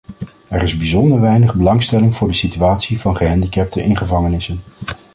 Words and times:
Er 0.47 0.63
is 0.63 0.77
bijzonder 0.77 1.21
weinig 1.21 1.55
belangstelling 1.55 2.15
voor 2.15 2.27
de 2.27 2.33
situatie 2.33 2.99
van 2.99 3.17
gehandicapten 3.17 3.83
in 3.83 3.97
gevangenissen. 3.97 4.61